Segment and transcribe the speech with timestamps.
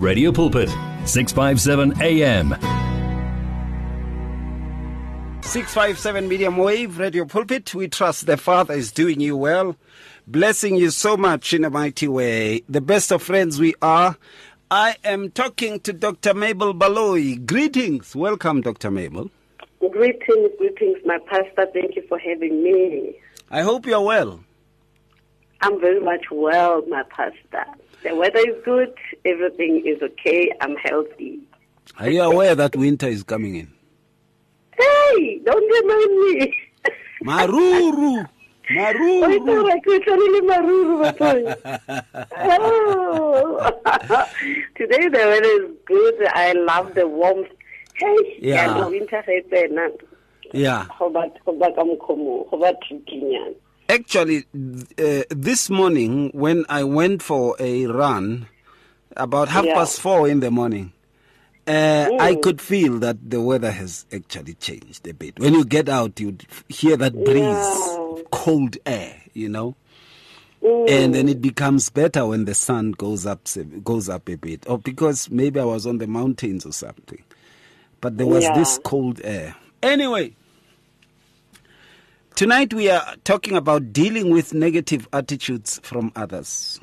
[0.00, 0.70] Radio Pulpit,
[1.04, 2.54] 657 AM.
[5.42, 9.74] 657 medium wave radio pulpit we trust the father is doing you well
[10.26, 14.16] blessing you so much in a mighty way the best of friends we are
[14.70, 19.28] i am talking to dr mabel baloyi greetings welcome dr mabel
[19.90, 21.66] Greetings, greetings, my pastor.
[21.72, 23.16] Thank you for having me.
[23.50, 24.40] i hope you're well
[25.62, 27.66] I'm very much well, my pastor.
[28.02, 28.92] The weather is good.
[29.24, 30.50] Everything is okay.
[30.60, 31.40] I'm healthy.
[31.98, 33.68] are you aware that winter is coming in
[34.78, 36.56] Hey, don't remind me.
[37.24, 38.26] maruru
[38.70, 41.40] maruru like we're totally maruru, Batoy.
[42.38, 43.70] Oh.
[44.76, 46.16] Today the weather is good.
[46.28, 47.48] I love the warmth.
[47.94, 48.70] Hey, Yeah.
[48.76, 49.22] and the winter
[50.52, 52.50] yeah How about how about Kamkomo?
[52.50, 53.54] How about Trikinyana?
[53.90, 58.46] Actually, uh, this morning when I went for a run,
[59.16, 59.74] about half Yeah.
[59.74, 60.92] past four in the morning,
[61.66, 65.40] uh, I could feel that the weather has actually changed a bit.
[65.40, 66.36] When you get out, you
[66.68, 68.22] hear that breeze, Yeah.
[68.30, 69.74] cold air, you know,
[70.62, 73.48] and then it becomes better when the sun goes up,
[73.82, 77.24] goes up a bit, or because maybe I was on the mountains or something.
[78.00, 78.54] But there was Yeah.
[78.54, 79.56] this cold air.
[79.82, 80.36] Anyway,
[82.34, 86.80] Tonight we are talking about dealing with negative attitudes from others.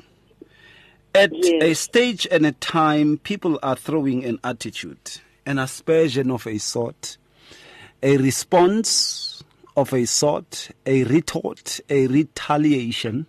[1.14, 1.62] At Yes.
[1.62, 7.18] a stage and a time, people are throwing an attitude, an aspersion of a sort,
[8.02, 9.42] a response
[9.76, 13.26] of a sort, a retort, a retaliation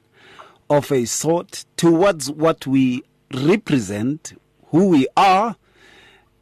[0.70, 3.02] of a sort towards what we
[3.34, 4.34] represent,
[4.67, 5.56] who we are,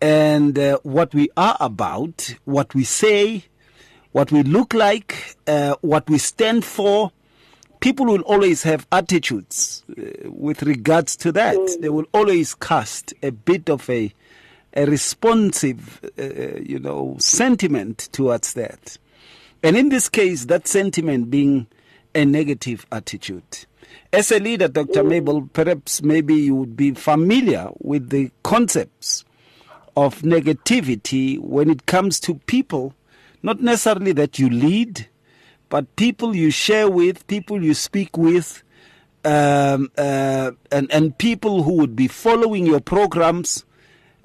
[0.02, 3.46] and uh, what we are about, what we say,
[4.18, 7.12] what we look like, uh, what we stand for.
[7.82, 11.78] People will always have attitudes uh, with regards to that.
[11.82, 14.12] They will always cast a bit of a
[14.74, 18.98] a responsive, uh, you know, sentiment towards that.
[19.62, 21.68] And in this case, that sentiment being
[22.16, 23.66] a negative attitude.
[24.12, 25.04] As a leader, Dr.
[25.04, 29.26] Mabel, perhaps maybe you would be familiar with the concepts
[29.96, 32.96] of negativity when it comes to people,
[33.44, 35.08] not necessarily that you lead,
[35.70, 38.64] but people you share with, people you speak with,
[39.26, 43.66] um, uh, and, and people who would be following your programs.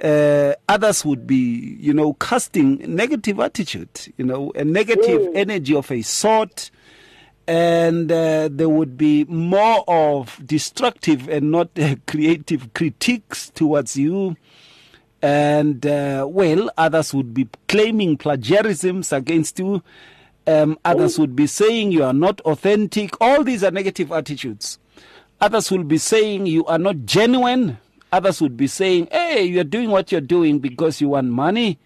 [0.02, 5.90] Uh, others would be, you know, casting negative attitude, you know, a negative energy of
[5.92, 6.72] a sort,
[7.46, 14.36] and uh, there would be more of destructive and not uh, creative critiques towards you
[15.22, 19.82] and uh, well, others would be claiming plagiarisms against you.
[20.46, 23.20] Um, others would be saying you are not authentic.
[23.20, 24.80] All these are negative attitudes.
[25.40, 27.78] Others will be saying you are not genuine.
[28.10, 31.78] Others would be saying, hey, you're doing what you're doing because you want money.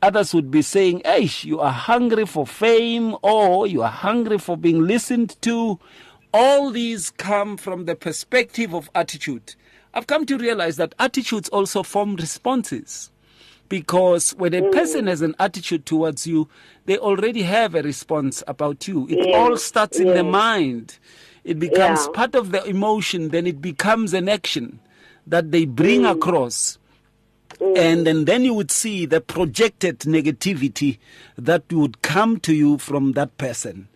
[0.00, 4.56] Others would be saying, hey, you are hungry for fame or you are hungry for
[4.56, 5.80] being listened to.
[6.32, 9.56] All these come from the perspective of attitude.
[9.94, 13.10] I've come to realize that attitudes also form responses.
[13.68, 15.08] Because when a person mm.
[15.08, 16.48] has an attitude towards you,
[16.86, 19.06] they already have a response about you.
[19.10, 20.98] It Yeah, all starts in the mind.
[21.44, 22.12] It becomes Yeah.
[22.14, 24.80] part of the emotion, then it becomes an action
[25.26, 26.12] that they bring mm.
[26.12, 26.78] across.
[27.60, 27.78] Mm.
[27.78, 30.98] And, and then you would see the projected negativity
[31.36, 33.88] that would come to you from that person.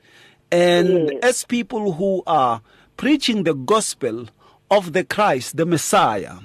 [0.50, 2.60] And as people who are
[2.98, 4.26] preaching the gospel
[4.72, 6.38] of the Christ, the Messiah,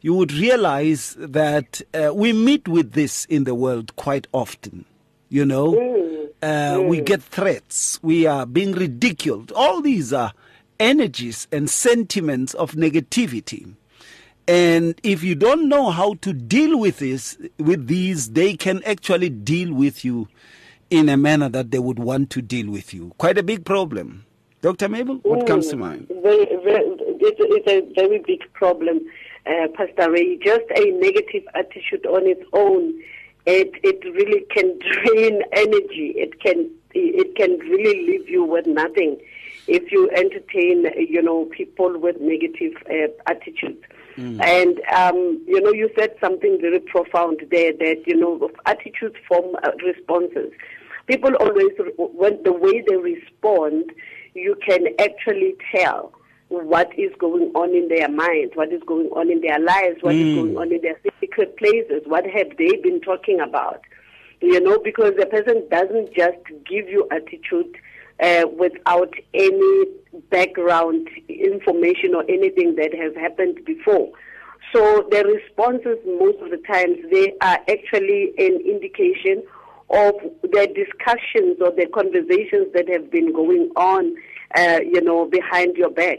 [0.00, 4.84] you would realize that uh, we meet with this in the world quite often.
[5.28, 9.50] You know, uh, we get threats, we are being ridiculed.
[9.56, 10.32] All these are
[10.78, 13.74] energies and sentiments of negativity.
[14.46, 19.30] And if you don't know how to deal with this, with these, they can actually
[19.30, 20.28] deal with you
[20.90, 23.12] in a manner that they would want to deal with you.
[23.18, 24.26] Quite a big problem.
[24.60, 24.88] Dr.
[24.88, 26.06] Mabel, what comes to mind?
[26.22, 26.96] Very, very,
[27.26, 29.00] it's, it's a very big problem,
[29.46, 30.38] uh, Pastor Ray.
[30.38, 32.94] Just a negative attitude on its own,
[33.46, 36.14] it it really can drain energy.
[36.16, 39.20] It can it can really leave you with nothing
[39.66, 43.82] if you entertain, you know, people with negative uh, attitudes.
[44.16, 47.72] And um, you know, you said something very profound there.
[47.72, 50.52] That you know, attitudes form uh, responses.
[51.06, 53.92] People always, when the way they respond,
[54.34, 56.12] you can actually tell
[56.48, 60.14] what is going on in their minds, what is going on in their lives, what
[60.14, 63.80] is going on in their secret places, what have they been talking about.
[64.40, 66.38] You know, because the person doesn't just
[66.68, 67.76] give you attitude
[68.22, 69.84] uh, without any
[70.30, 74.10] background information or anything that has happened before.
[74.72, 79.42] So the responses most of the times they are actually an indication
[79.90, 84.16] of the discussions or the conversations that have been going on,
[84.56, 86.18] uh, you know, behind your back,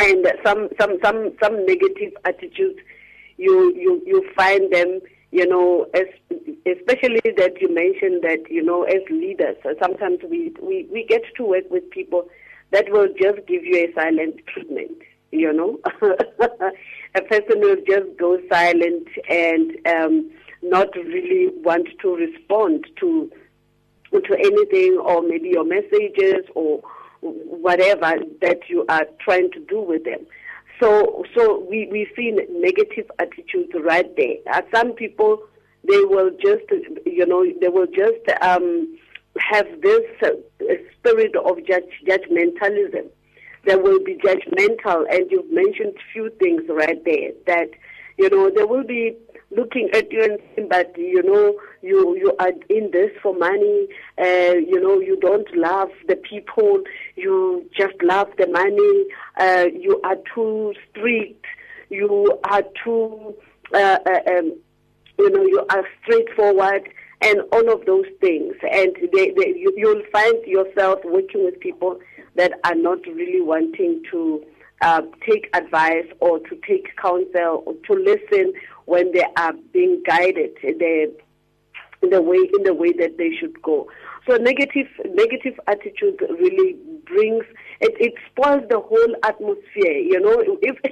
[0.00, 2.78] and some some some some negative attitudes.
[3.36, 5.00] You you you find them,
[5.30, 6.06] you know, as,
[6.66, 9.56] especially that you mentioned that you know as leaders.
[9.80, 12.28] Sometimes we we we get to work with people
[12.70, 14.96] that will just give you a silent treatment.
[15.32, 15.78] You know,
[17.14, 19.76] a person will just go silent and.
[19.86, 20.30] Um,
[20.62, 23.30] not really want to respond to
[24.12, 26.80] to anything or maybe your messages or
[27.46, 30.26] whatever that you are trying to do with them.
[30.80, 34.36] So so we, we see negative attitudes right there.
[34.52, 35.42] Uh, some people
[35.88, 36.64] they will just
[37.04, 38.98] you know they will just um,
[39.38, 40.28] have this uh,
[40.98, 43.08] spirit of judge, judgmentalism.
[43.64, 47.70] They will be judgmental, and you've mentioned few things right there that
[48.18, 49.16] you know there will be
[49.50, 53.88] looking at you and saying, but you know, you you are in this for money.
[54.18, 56.82] Uh, you know, you don't love the people.
[57.14, 59.04] You just love the money.
[59.36, 61.44] Uh, you are too strict.
[61.88, 63.34] You are too,
[63.72, 64.56] uh, uh, um,
[65.18, 66.88] you know, you are straightforward.
[67.22, 71.98] And all of those things, and they, they, you, you'll find yourself working with people
[72.34, 74.44] that are not really wanting to
[74.82, 78.52] uh, take advice or to take counsel or to listen
[78.86, 81.12] when they are being guided the,
[82.10, 83.88] the way in the way that they should go.
[84.28, 87.44] So negative negative attitude really brings
[87.80, 89.98] it, it spoils the whole atmosphere.
[89.98, 90.76] You know, if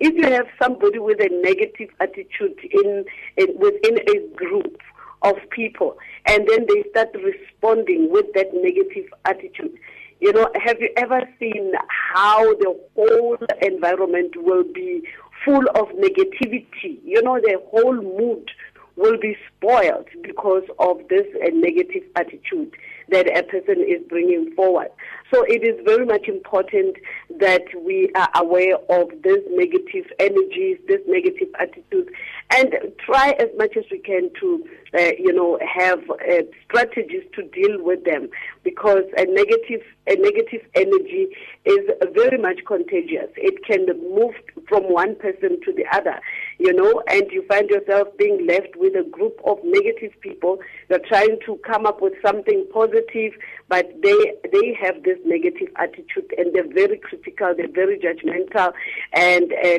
[0.00, 3.04] if you have somebody with a negative attitude in,
[3.36, 4.80] in within a group
[5.22, 9.76] of people, and then they start responding with that negative attitude.
[10.20, 15.02] You know, have you ever seen how the whole environment will be
[15.44, 16.98] full of negativity.
[17.04, 18.50] You know, their whole mood
[18.96, 22.74] will be spoiled because of this uh, negative attitude
[23.08, 24.88] that a person is bringing forward.
[25.32, 26.96] So it is very much important
[27.38, 32.10] that we are aware of these negative energies, these negative attitudes,
[32.50, 34.64] and try as much as we can to,
[34.98, 38.28] uh, you know, have uh, strategies to deal with them
[38.64, 41.28] because a negative, a negative energy
[41.64, 43.28] is very much contagious.
[43.36, 44.34] It can move
[44.68, 46.20] from one person to the other,
[46.60, 50.58] you know, and you find yourself being left with a group of negative people.
[50.90, 53.32] You're trying to come up with something positive,
[53.68, 58.74] but they they have this negative attitude and they're very critical, they're very judgmental,
[59.14, 59.78] and uh,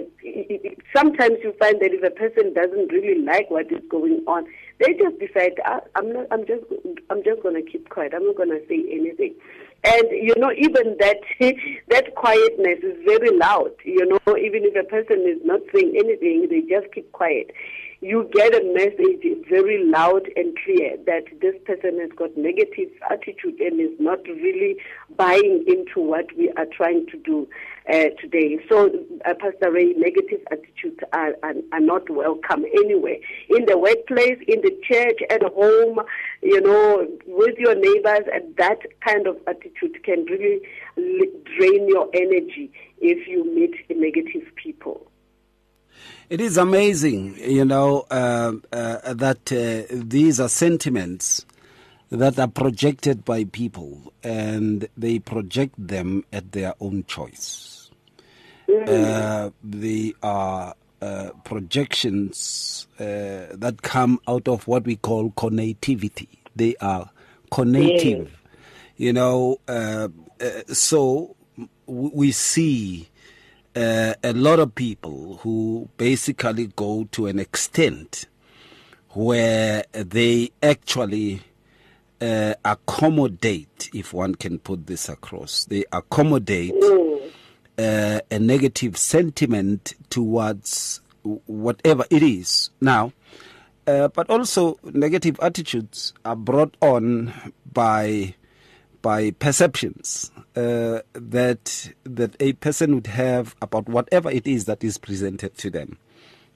[0.95, 4.47] sometimes you find that if a person doesn't really like what is going on,
[4.79, 6.63] they just decide, ah, I'm not, I'm just,
[7.11, 8.13] I'm just going to keep quiet.
[8.15, 9.35] I'm not going to say anything.
[9.83, 11.17] And you know, even that
[11.89, 13.71] that quietness is very loud.
[13.83, 17.51] You know, even if a person is not saying anything, they just keep quiet
[18.01, 23.59] you get a message very loud and clear that this person has got negative attitude
[23.59, 24.75] and is not really
[25.17, 27.47] buying into what we are trying to do
[27.87, 28.57] uh, today.
[28.67, 28.89] So,
[29.25, 33.17] uh, Pastor Ray, negative attitudes are, are, are not welcome anywhere.
[33.49, 35.99] In the workplace, in the church, at home,
[36.41, 40.61] you know, with your neighbors, and that kind of attitude can really
[40.95, 45.10] drain your energy if you meet negative people.
[46.29, 51.45] It is amazing, you know, uh, uh, that uh, these are sentiments
[52.09, 57.89] that are projected by people and they project them at their own choice.
[58.87, 63.03] Uh, they are uh, projections uh,
[63.51, 66.29] that come out of what we call conativity.
[66.55, 67.09] They are
[67.51, 68.29] conative,
[68.95, 69.59] you know,
[70.67, 71.35] so
[71.85, 73.09] we see
[73.75, 78.25] uh, a lot of people who basically go to an extent
[79.09, 81.41] where they actually
[82.21, 86.73] uh, accommodate, if one can put this across, they accommodate
[87.77, 92.69] uh, a negative sentiment towards whatever it is.
[92.79, 93.13] Now,
[93.87, 97.33] uh, but also negative attitudes are brought on
[97.71, 98.35] by
[99.01, 104.97] by perceptions uh, that that a person would have about whatever it is that is
[104.97, 105.97] presented to them.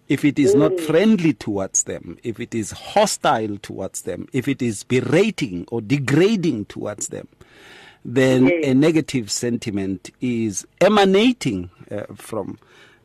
[0.07, 0.81] If it is not mm.
[0.81, 6.65] friendly towards them, if it is hostile towards them, if it is berating or degrading
[6.65, 7.27] towards them,
[8.03, 12.59] then a negative sentiment is emanating uh, from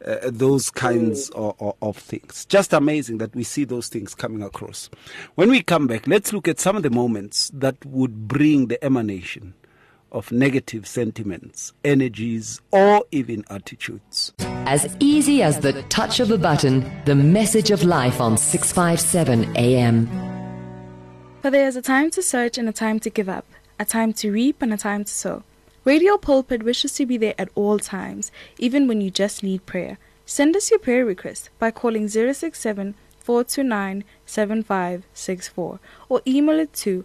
[0.05, 1.57] uh, those kinds mm.
[1.61, 2.45] of, of, things.
[2.47, 4.91] Just amazing that we see those things coming across.
[5.37, 8.83] When we come back, let's look at some of the moments that would bring the
[8.85, 9.55] emanation
[10.13, 14.33] of negative sentiments, energies, or even attitudes.
[14.39, 20.07] As easy as the touch of a button, the message of life on 657 AM.
[21.43, 23.47] For there is a time to search and a time to give up,
[23.79, 25.43] a time to reap and a time to sow.
[25.85, 29.97] Radio Pulpit wishes to be there at all times, even when you just need prayer.
[30.27, 37.05] Send us your prayer request by calling 067 429 7564 or email it to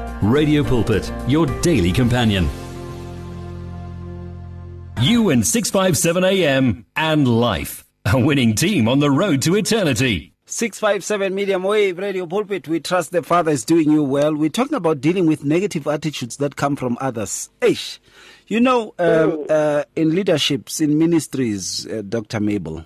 [0.21, 2.47] Radio Pulpit, your daily companion.
[5.01, 7.83] You and 657 AM and life.
[8.05, 10.33] A winning team on the road to eternity.
[10.45, 12.67] 657 Medium Wave Radio Pulpit.
[12.67, 14.35] We trust the Father is doing you well.
[14.35, 17.49] We're talking about dealing with negative attitudes that come from others.
[17.59, 17.97] Eish.
[18.45, 22.39] You know, um, uh, in leaderships, in ministries, uh, Dr.
[22.39, 22.85] Mabel,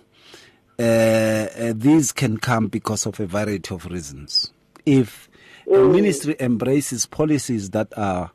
[0.80, 4.54] uh, uh, these can come because of a variety of reasons.
[4.86, 5.28] If
[5.74, 8.32] a ministry embraces policies that are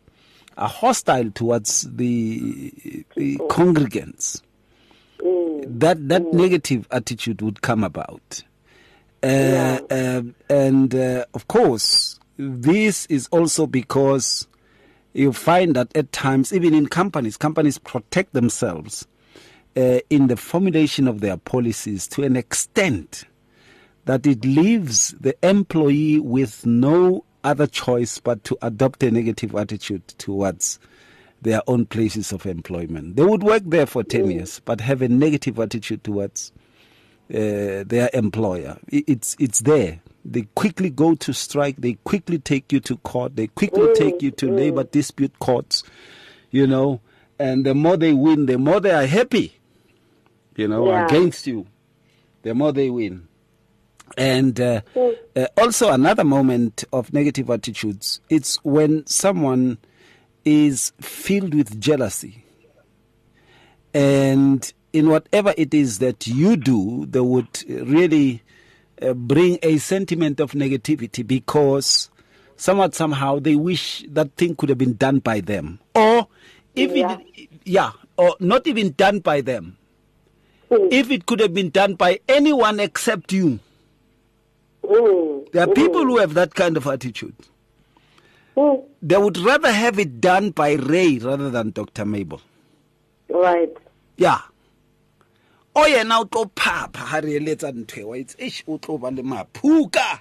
[0.57, 4.43] are hostile towards the, the congregants,
[5.67, 8.43] that that negative attitude would come about.
[9.23, 14.47] Uh, um, and uh, of course, this is also because
[15.13, 19.07] you find that at times, even in companies, companies protect themselves
[19.77, 23.25] uh, in the formulation of their policies to an extent
[24.05, 30.07] that it leaves the employee with no other choice but to adopt a negative attitude
[30.19, 30.79] towards
[31.43, 33.17] their own places of employment.
[33.17, 34.35] They would work there for 10 mm.
[34.35, 36.53] years but have a negative attitude towards
[37.33, 38.79] uh, their employer.
[38.89, 40.01] It's it's there.
[40.25, 41.77] They quickly go to strike.
[41.79, 43.37] They quickly take you to court.
[43.37, 43.95] They quickly mm.
[43.95, 44.57] take you to mm.
[44.57, 45.83] labor dispute courts.
[46.51, 47.01] You know,
[47.39, 49.59] and the more they win, the more they are happy.
[50.57, 51.07] You know, Yeah.
[51.07, 51.67] against you,
[52.43, 53.29] the more they win.
[54.17, 54.81] And uh,
[55.37, 58.21] uh, also another moment of negative attitudes.
[58.29, 59.79] It's when someone
[60.45, 62.45] is filled with jealousy
[63.95, 68.43] and in whatever it is that you do, they would really
[69.03, 72.11] uh, bring a sentiment of negativity because
[72.57, 76.27] somewhat somehow they wish that thing could have been done by them, or
[76.75, 77.19] if Yeah.
[77.35, 79.77] it, yeah, or not even done by them.
[80.71, 83.59] If it could have been done by anyone except you,
[84.91, 85.53] Mm.
[85.53, 87.37] there are people who have that kind of attitude.
[88.57, 88.85] Mm.
[89.01, 92.05] They would rather have it done by Ray rather than Dr.
[92.05, 92.41] Mabel.
[93.29, 93.71] Right.
[94.21, 94.37] ya
[95.75, 99.09] o yena o tlo phapha ga re eletsa ntho ewa its ish o tlo ba
[99.11, 100.21] le maphuka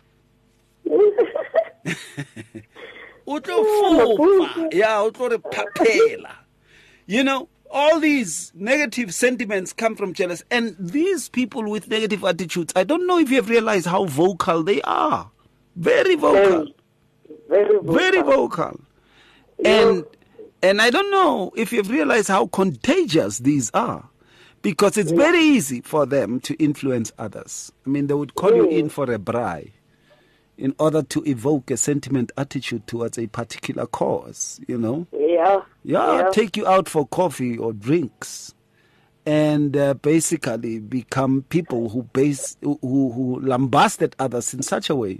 [3.28, 6.34] o tlo fofa ya o tlo re phaphela
[7.08, 12.74] you know all these negative sentiments come from jealous and these people with negative attitudes
[12.76, 15.30] i don't know if you have realized how vocal they are
[15.76, 16.66] very vocal
[17.50, 18.80] Very, very, very vocal.
[19.66, 20.06] And
[20.62, 24.08] and I don't know if you've realized how contagious these are.
[24.62, 27.72] Because it's very easy for them to influence others.
[27.86, 29.72] I mean, they would call you in for a bribe
[30.58, 35.08] in order to evoke a sentiment attitude towards a particular cause, you know?
[35.40, 35.62] Yeah.
[35.84, 38.54] Yeah, take you out for coffee or drinks,
[39.26, 45.20] and uh, basically become people who base who, who lambasted others in such a way.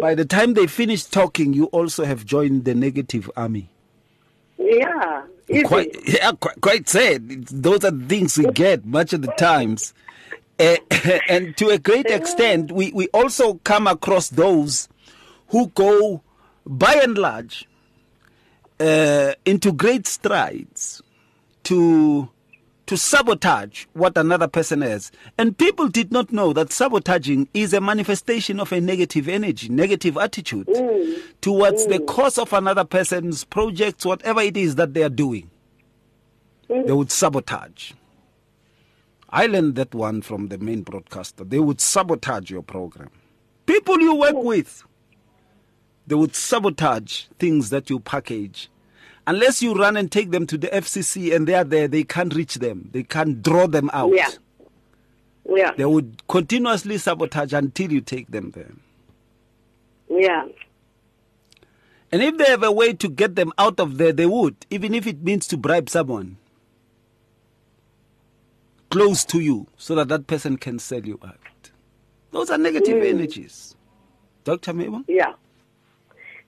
[0.00, 3.68] By the time they finish talking, you also have joined the negative army.
[4.56, 5.24] Yeah.
[5.50, 5.62] Easy.
[5.62, 7.30] Quite, yeah, quite, quite sad.
[7.30, 9.92] It's- Those are the things we get much of the times.
[10.58, 10.76] Uh,
[11.28, 14.88] and to a great extent, we, we also come across those
[15.48, 16.22] who go,
[16.66, 17.66] by and large,
[18.80, 21.02] uh, into great strides
[21.64, 22.28] to
[22.88, 25.12] to sabotage what another person has.
[25.36, 30.16] And people did not know that sabotaging is a manifestation of a negative energy, negative
[30.16, 31.22] attitude mm.
[31.42, 32.06] towards the mm.
[32.06, 35.50] cause of another person's projects, whatever it is that they are doing.
[36.70, 36.86] Mm.
[36.86, 37.92] They would sabotage.
[39.28, 41.44] I learned that one from the main broadcaster.
[41.44, 43.10] They would sabotage your program.
[43.66, 44.82] People you work with,
[46.08, 48.70] They would sabotage things that you package.
[49.26, 52.34] Unless you run and take them to the FCC and they are there, they can't
[52.34, 52.88] reach them.
[52.92, 54.12] They can't draw them out.
[54.14, 54.30] Yeah.
[55.48, 55.72] Yeah.
[55.76, 58.72] They would continuously sabotage until you take them there.
[60.10, 60.48] Yeah.
[62.10, 64.94] And if they have a way to get them out of there, they would, even
[64.94, 66.38] if it means to bribe someone
[68.90, 71.70] close to you so that that person can sell you out.
[72.30, 73.08] Those are negative Mm.
[73.10, 73.76] energies.
[74.44, 74.72] Dr.
[74.72, 75.04] Mabel?
[75.06, 75.34] Yeah,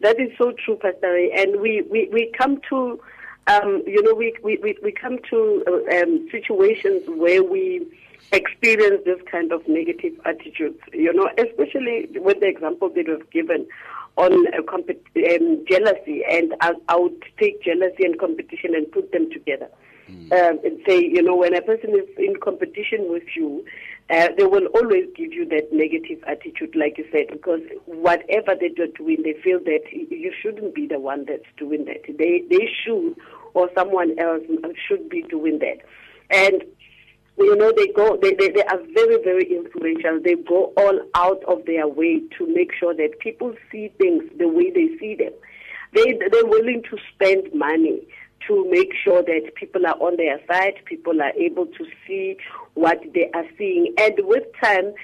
[0.01, 1.31] that is so true, Pastor Ray.
[1.33, 3.01] And we, we, we come to,
[3.47, 7.87] um, you know, we, we, we, come to uh, um, situations where we
[8.33, 13.67] experience this kind of negative attitudes, you know, especially with the example that was given
[14.17, 16.23] on uh, compet- um, jealousy.
[16.29, 19.69] And I, I would take jealousy and competition and put them together.
[20.33, 23.65] Um, and say, you know, when a person is in competition with you,
[24.11, 28.67] uh, they will always give you that negative attitude, like you said, because whatever they
[28.83, 32.03] are doing, they feel that you shouldn't be the one that's doing that.
[32.19, 33.15] They they should,
[33.55, 34.43] or someone else
[34.89, 35.79] should be doing that,
[36.29, 36.65] and
[37.39, 40.21] you know they go they, they, they are very very influential.
[40.21, 44.49] They go all out of their way to make sure that people see things the
[44.49, 45.33] way they see them.
[45.93, 48.09] They they're willing to spend money
[48.47, 52.37] to make sure that people are on their side people are able to see
[52.75, 53.95] what they are seeing.
[53.99, 54.95] And with time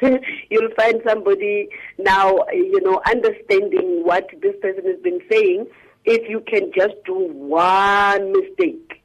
[0.50, 5.66] you'll find somebody now you know understanding what this person has been saying
[6.04, 9.02] if you can just do one mistake.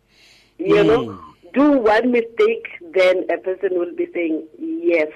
[0.58, 1.51] You know hmm.
[1.53, 5.08] do one mistake, then a person will be saying, yes,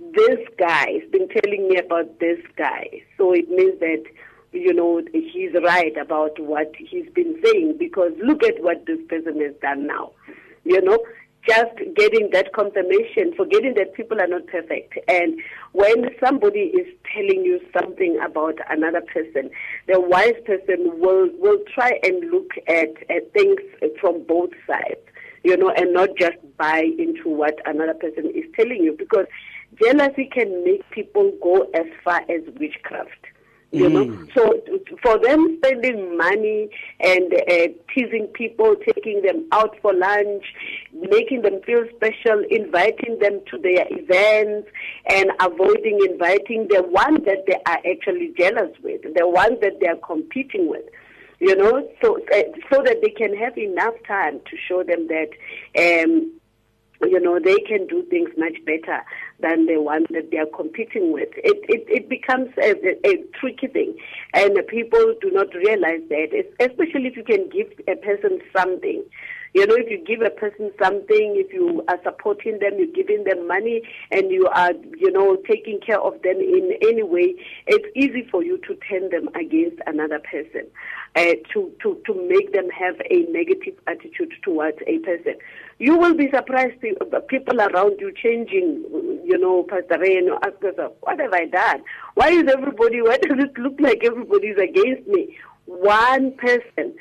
[0.00, 3.02] this guy has been telling me about this guy.
[3.16, 4.04] So it means that,
[4.52, 9.40] you know, he's right about what he's been saying because look at what this person
[9.40, 10.12] has done now.
[10.64, 10.98] You know,
[11.46, 14.98] just getting that confirmation, forgetting that people are not perfect.
[15.08, 15.40] And
[15.72, 19.50] when somebody is telling you something about another person,
[19.86, 23.60] the wise person will, will try and look at, at things
[24.00, 25.00] from both sides
[25.44, 29.26] you know, and not just buy into what another person is telling you because
[29.82, 33.26] jealousy can make people go as far as witchcraft.
[33.70, 34.62] You know, so
[35.02, 40.44] for them spending money and uh, teasing people, taking them out for lunch,
[40.94, 44.70] making them feel special, inviting them to their events,
[45.10, 49.88] and avoiding inviting the one that they are actually jealous with, the one that they
[49.88, 50.84] are competing with
[51.40, 55.28] you know, so uh, so that they can have enough time to show them that,
[55.78, 56.32] um,
[57.02, 59.04] you know, they can do things much better
[59.40, 61.28] than the one that they are competing with.
[61.36, 63.96] It it, it becomes a, a, a tricky thing,
[64.34, 69.04] and people do not realize that, especially if you can give a person something.
[69.54, 73.24] You know, if you give a person something, if you are supporting them, you're giving
[73.24, 77.34] them money, and you are, you know, taking care of them in any way,
[77.66, 80.66] it's easy for you to turn them against another person,
[81.16, 85.34] uh, to, to, to make them have a negative attitude towards a person.
[85.78, 86.80] You will be surprised,
[87.28, 88.84] people around you changing,
[89.24, 91.82] you know, Pastor Ray, and ask yourself, what have I done?
[92.14, 95.36] Why is everybody, why does it look like everybody's against me?
[95.68, 96.94] One person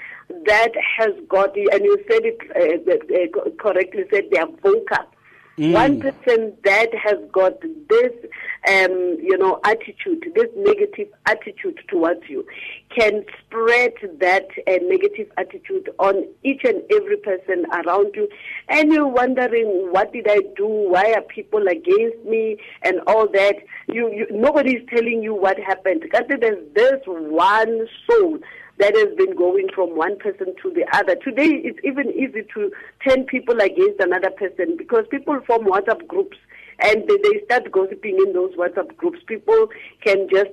[0.46, 5.06] that has got, and you said it uh, uh, correctly, said they are vocal.
[5.60, 8.12] One person that has got this,
[8.70, 12.46] um, you know, attitude, this negative attitude towards you,
[12.96, 18.30] can spread that uh, negative attitude on each and every person around you,
[18.70, 20.68] and you're wondering, what did I do?
[20.68, 22.58] Why are people against me?
[22.84, 23.56] And all that.
[23.88, 26.02] You, you nobody is telling you what happened.
[26.02, 28.38] Because there's this one soul
[28.80, 31.16] that has been going from one person to the other.
[31.16, 32.72] Today, it's even easy to
[33.08, 36.38] turn people against another person because people form WhatsApp groups
[36.80, 39.20] and they, start gossiping in those WhatsApp groups.
[39.26, 39.70] People
[40.02, 40.52] can just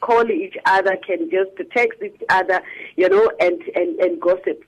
[0.00, 2.60] call each other, can just text each other,
[2.96, 4.64] you know, and, and, and gossip.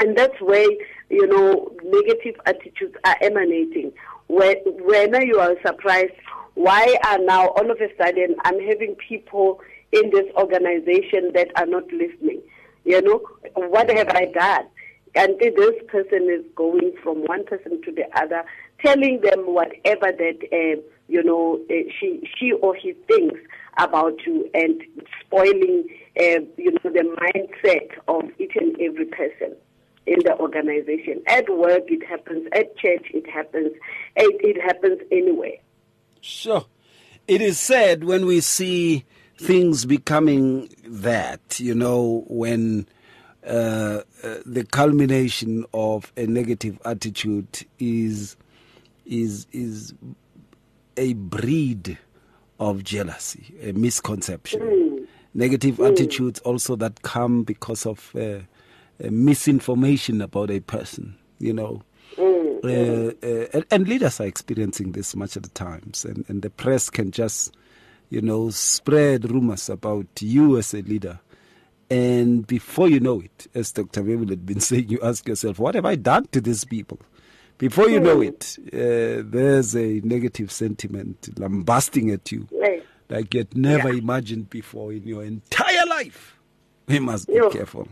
[0.00, 0.70] And that's where,
[1.10, 3.92] you know, negative attitudes are emanating.
[4.28, 6.14] When, when you are surprised,
[6.54, 9.60] why are now all of a sudden I'm having people
[9.92, 12.42] in this organization that are not listening.
[12.84, 13.22] You know,
[13.54, 14.66] what have I done?
[15.14, 18.44] And this person is going from one person to the other,
[18.84, 23.38] telling them whatever that uh, you know uh, she she or he thinks
[23.76, 24.82] about you, and
[25.20, 25.84] spoiling
[26.18, 29.54] uh, you know the mindset of each and every person
[30.06, 31.22] in the organization.
[31.26, 32.48] At work, it happens.
[32.52, 33.72] At church, it happens.
[34.16, 35.58] It, it happens anywhere.
[36.20, 36.64] Sure.
[37.28, 39.04] It is sad when we see
[39.42, 42.86] things becoming that, you know, when
[43.46, 48.36] uh, uh, the culmination of a negative attitude is
[49.04, 49.94] is is
[50.96, 51.98] a breed
[52.60, 55.06] of jealousy, a misconception.
[55.34, 58.40] Negative attitudes also that come because of uh, uh,
[59.10, 61.82] misinformation about a person, you know.
[62.64, 66.50] Uh, uh, and, and leaders are experiencing this much at the times, and, and the
[66.50, 67.56] press can just,
[68.12, 71.18] you know, spread rumors about you as a leader.
[71.90, 74.02] And before you know it, as Dr.
[74.02, 76.98] Mabel had been saying, you ask yourself, what have I done to these people?
[77.58, 82.48] Before you know it, uh, there's a negative sentiment lambasting at you
[83.08, 83.98] like you'd never Yeah.
[84.00, 86.36] imagined before in your entire life.
[86.88, 87.48] We must be Yeah.
[87.50, 87.88] careful.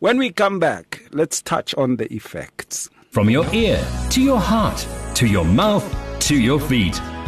[0.00, 2.88] When we come back, let's touch on the effects.
[3.10, 5.84] From your ear to your heart to your mouth
[6.28, 7.00] to your feet.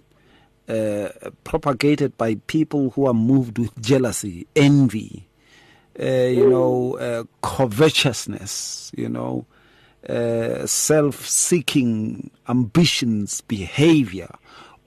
[0.68, 1.10] uh,
[1.44, 5.28] propagated by people who are moved with jealousy, envy,
[6.00, 9.46] uh, you know, uh, covetousness, you know,
[10.08, 14.30] uh, self seeking ambitions, behavior.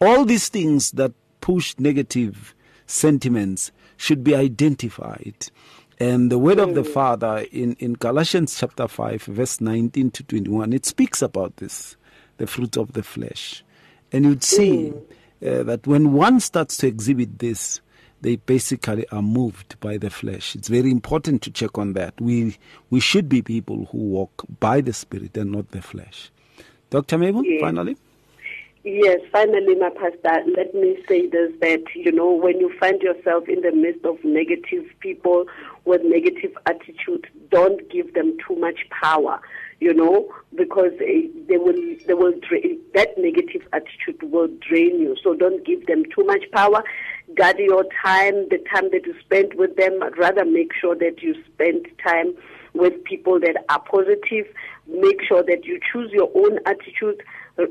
[0.01, 2.55] All these things that push negative
[2.87, 5.49] sentiments should be identified.
[6.01, 10.73] And the word of the Father in, in Galatians chapter 5, verse 19 to 21,
[10.73, 11.97] it speaks about this,
[12.39, 13.63] the fruit of the flesh.
[14.11, 17.81] And you'd see uh, that when one starts to exhibit this,
[18.23, 20.55] they basically are moved by the flesh.
[20.57, 22.19] It's very important to check on that.
[22.21, 22.57] We
[22.91, 26.31] we should be people who walk by the spirit and not the flesh.
[26.91, 27.19] Dr.
[27.19, 27.61] Mabel, Yes.
[27.61, 27.97] finally.
[28.85, 33.49] Yes, finally, my pastor, let me say this that, you know, when you find yourself
[33.49, 35.47] in the midst of negative people
[35.85, 39.41] with negative attitude, don't give them too much power,
[39.83, 41.75] you know, because eh, they will,
[42.07, 45.17] they will, dra- that negative attitude will drain you.
[45.25, 46.85] So don't give them too much power.
[47.35, 49.99] Guard your time, the time that you spend with them.
[50.17, 52.33] Rather make sure that you spend time
[52.75, 54.47] with people that are positive.
[54.87, 57.21] Make sure that you choose your own attitude.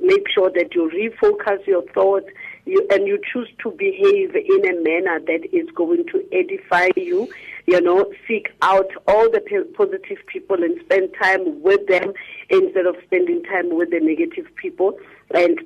[0.02, 2.28] Make sure that you refocus your thoughts
[2.65, 7.30] you, and you choose to behave in a manner that is going to edify you.
[7.67, 12.13] You know, seek out all the p- positive people and spend time with them
[12.50, 14.97] instead of spending time with the negative people.
[15.34, 15.60] And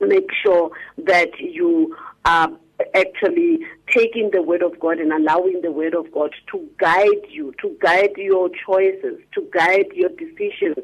[0.00, 2.50] make sure that you are
[2.94, 7.52] actually taking the word of God and allowing the word of God to guide you,
[7.60, 10.76] to guide your choices, to guide your decisions.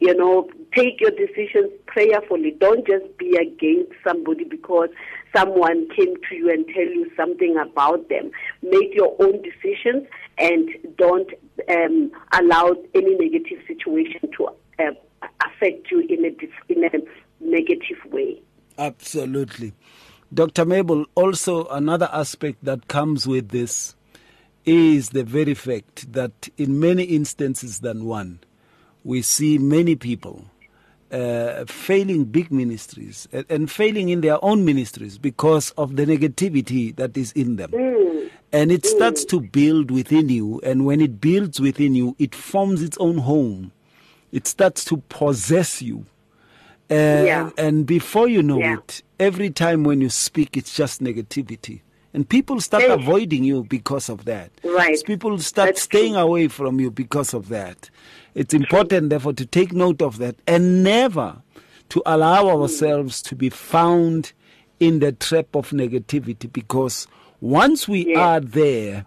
[0.00, 2.56] You know, take your decisions prayerfully.
[2.58, 4.88] Don't just be against somebody because
[5.34, 8.30] someone came to you and tell you something about them.
[8.62, 10.06] Make your own decisions
[10.38, 11.30] and don't
[11.68, 14.48] um, allow any negative situation to
[14.78, 14.90] uh,
[15.44, 18.42] affect you in a, in a negative way.
[18.78, 19.72] Absolutely.
[20.34, 20.64] Dr.
[20.64, 23.94] Mabel, also another aspect that comes with this
[24.64, 28.40] is the very fact that in many instances than one,
[29.04, 30.44] we see many people
[31.12, 36.96] uh, failing big ministries and, and failing in their own ministries because of the negativity
[36.96, 37.72] that is in them.
[38.52, 42.82] And it starts to build within you, and when it builds within you, it forms
[42.82, 43.70] its own home.
[44.32, 46.06] It starts to possess you.
[46.90, 47.50] And, Yeah.
[47.56, 48.74] and before you know Yeah.
[48.74, 51.80] it, every time when you speak, it's just negativity.
[52.12, 54.50] And people start avoiding you because of that.
[54.62, 55.02] Right.
[55.04, 56.22] People start That's staying true.
[56.22, 57.90] away from you because of that.
[58.34, 61.36] It's important, therefore, to take note of that and never
[61.88, 64.32] to allow ourselves to be found
[64.78, 67.06] in the trap of negativity because
[67.40, 69.06] once we are there,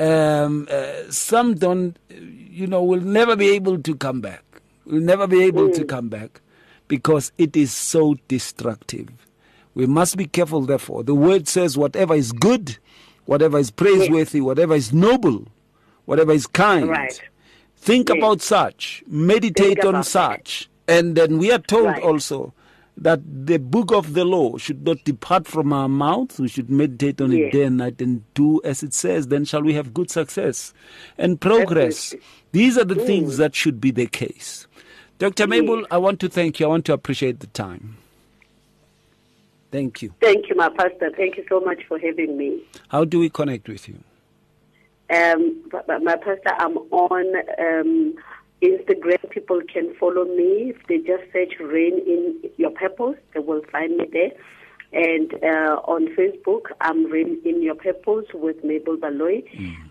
[0.00, 4.42] um, uh, some don't, you know, will never be able to come back.
[4.86, 6.40] Will never be able to come back
[6.88, 9.08] because it is so destructive.
[9.74, 11.02] We must be careful, therefore.
[11.04, 12.78] The word says, whatever is good,
[13.26, 15.48] whatever is praiseworthy, whatever is noble,
[16.06, 16.88] whatever is kind.
[16.88, 17.20] Right.
[17.76, 18.18] Think Yes.
[18.18, 20.68] about such, meditate Think on such.
[20.88, 22.02] And then we are told Right.
[22.02, 22.54] also
[22.96, 26.38] that the book of the law should not depart from our mouth.
[26.40, 29.26] We should meditate on it day and night and do as it says.
[29.26, 30.72] Then shall we have good success
[31.18, 32.14] and progress.
[32.52, 34.66] These are the things that should be the case.
[35.18, 35.46] Dr.
[35.46, 36.66] Mabel, I want to thank you.
[36.66, 37.96] I want to appreciate the time.
[39.72, 40.12] Thank you.
[40.20, 41.10] Thank you, my pastor.
[41.16, 42.62] Thank you so much for having me.
[42.88, 43.98] How do we connect with you?
[45.08, 47.26] Um, my pastor, I'm on
[47.58, 48.14] um,
[48.62, 49.30] Instagram.
[49.30, 53.96] People can follow me if they just search "Rain in Your Purpose." They will find
[53.96, 54.32] me there.
[54.96, 59.44] And uh, on Facebook, I'm Rain in Your Purpose with Mabel Baloyi.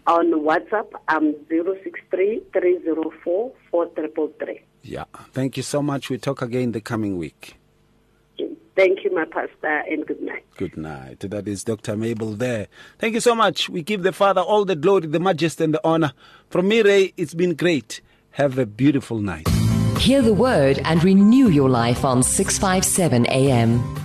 [0.08, 4.62] On WhatsApp, I'm zero six three three zero four four triple three.
[4.82, 5.04] Yeah.
[5.32, 6.10] Thank you so much.
[6.10, 7.56] We talk again the coming week.
[8.76, 10.44] Thank you, my pastor, and good night.
[10.58, 11.20] Good night.
[11.20, 11.96] That is Dr.
[11.96, 12.68] Mabel there.
[12.98, 13.70] Thank you so much.
[13.70, 16.14] We give the Father all the glory, the majesty, and the honor.
[16.50, 18.02] From me, Ray, it's been great.
[18.32, 19.48] Have a beautiful night.
[20.00, 24.05] Hear the word and renew your life on 657 AM.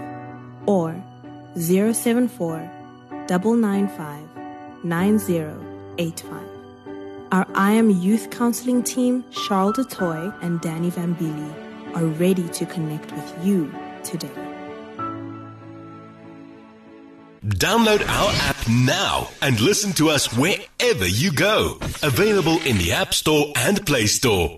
[0.65, 0.95] or
[1.55, 2.69] 074
[3.27, 6.51] 995 9085.
[7.31, 13.11] Our I Am Youth Counseling team, Charles DeToy and Danny Vambili, are ready to connect
[13.13, 14.29] with you today.
[17.43, 21.77] Download our app now and listen to us wherever you go.
[22.03, 24.57] Available in the App Store and Play Store.